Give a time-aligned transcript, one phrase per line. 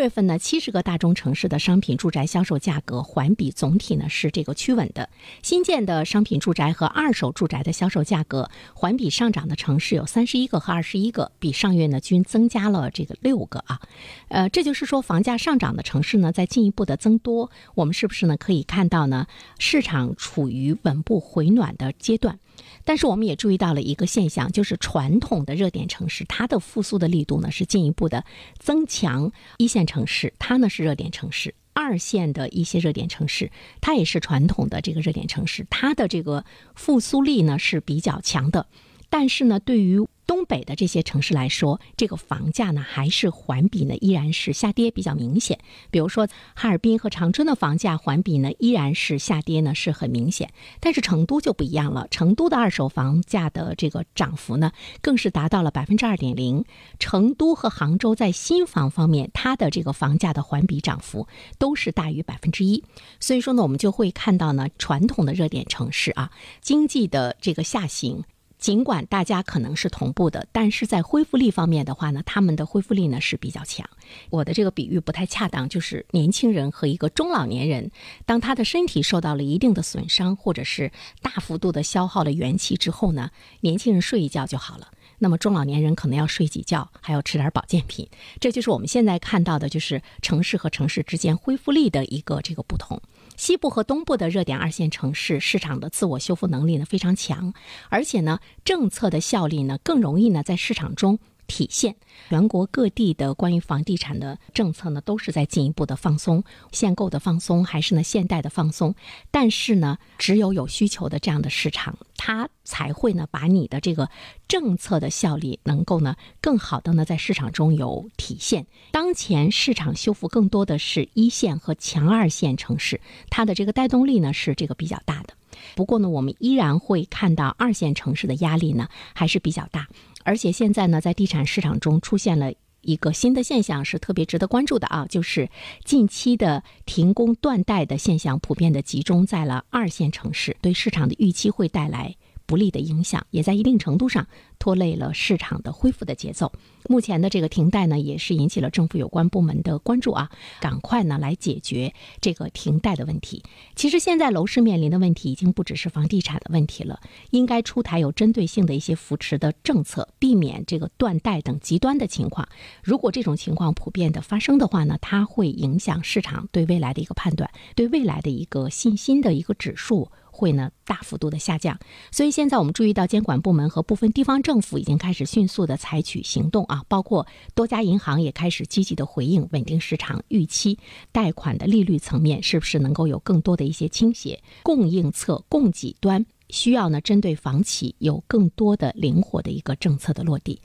[0.00, 5.08] 月份呢，七十个大中城市的商品住宅销售价格环比总体呢是这个趋稳的。
[5.42, 13.80] 新建的商品住宅和二手住宅的销售价格环比上涨的城市有三十一个和二十一个，比上月呢均增加了这个六个啊。
[14.28, 17.50] 呃，这就是说房价上涨的城市呢在进一步的增多。
[17.74, 19.26] 我们是不是呢可以看到呢
[19.58, 22.38] 市场处于稳步回暖的阶段？
[22.84, 28.24] 但是我们也注意到了一个现象，就是传统的热点城市，它的复苏的力度呢是进一步的
[28.58, 29.30] 增强。
[29.58, 36.44] 一线城市，它呢是热点城市；二线的一些热点城市，它也是传统的这个热点城市，它的这个
[36.74, 38.66] 复苏力呢是比较强的。
[39.08, 45.58] 但是呢，对于东北的这些城市来说，这个房价呢还是环比呢依然是下跌比较明显。
[45.90, 50.52] 比如说哈尔滨和长春的房价环比呢依然是下跌呢是很明显。
[50.78, 56.64] 但是成都就不一样了，成都的二手房价的这个涨幅呢更是达到了百分之二点零。
[57.00, 61.26] 成都和杭州在新房方面，它的这个房价的环比涨幅
[61.58, 62.84] 都是大于百分之一。
[63.18, 68.22] 所以说呢，我们就会看到呢，传统的热点城市啊，经济的这个下行。
[68.60, 73.88] 尽管大家可能是同步的，但是在恢复力方面的话呢，他们的恢复力呢是比较强。
[74.28, 77.90] 我的这个比喻不太恰当，就是年轻人和一个中老年人，
[78.26, 83.30] 当他的身体受到了一定的损伤，或者是大幅度的消耗了元气之后呢，
[83.62, 84.88] 年轻人睡一觉就好了。
[85.22, 88.08] 那么中老年人可能要睡几觉，还要吃点保健品。
[88.40, 93.00] 这就是我们现在看到的，就是城市和城市之间恢复力的一个这个不同。
[93.40, 97.54] 西部和东部的热点二线城市市场的自我修复能力呢非常强，
[97.88, 101.18] 而且呢政策的效力呢更容易呢在市场中。
[101.50, 101.96] 体现
[102.28, 108.94] 全国各地的关于房地产的政策呢，都是在进一步的放松，限购的放松还是呢限贷的放松。
[109.32, 114.08] 但是呢，只有有需求的这样的市场，它才会呢把你的这个
[114.46, 118.64] 政策的效力能够呢更好的呢在市场中有体现。
[118.92, 125.34] 当前市场修复更多的是一线和强二线城市，它的这个带动力呢是这个比较大的。
[125.74, 129.88] 不过呢，我们依然会看到二线城市的压力呢还是比较大。
[130.24, 135.48] 而且现在呢，在地产市场中出现了一个新的现象，是特别值得关注的啊，就是
[135.84, 142.16] 近期的停工断贷的现象普遍的集中在了二线城市，对市场的预期会带来。
[142.50, 144.26] 不利的影响也在一定程度上
[144.58, 146.50] 拖累了市场的恢复的节奏。
[146.88, 150.28] 目前的这个停贷呢，也是引起了政府有关部门的关注啊，
[150.60, 153.44] 赶快呢来解决这个停贷的问题。
[153.76, 156.98] 其实现在楼市面临的问题已经不只是房地产的问题了，
[157.30, 162.48] 应该出台有针对性的一些扶持的政策，避免这个断贷等极端的情况。
[162.82, 170.10] 如果这种情况普遍的发生的话呢，它会影响市场对未来的一个判断，对未来的一个信心的一个指数。
[170.32, 171.78] 会呢大幅度的下降，
[172.10, 180.78] 所以现在我们注意到监管部门和部分地方政府已经开始迅速的采取行动啊，包括多家银行也开始积极的回应，稳定市场预期，
[181.12, 184.42] 贷款的利率层面是不是能够有更多的一些倾斜？
[184.62, 190.60] 供应侧供给端需要呢针对房企有更多的灵活的一个政策的落地。